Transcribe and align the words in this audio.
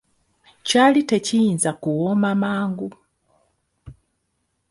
Kyali 0.67 1.01
tekiyinza 1.09 1.71
kuwoma 1.81 2.31
mangu. 2.41 2.89